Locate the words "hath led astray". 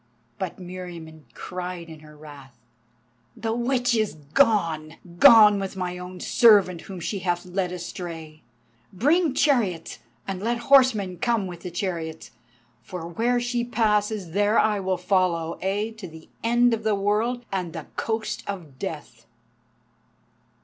7.19-8.41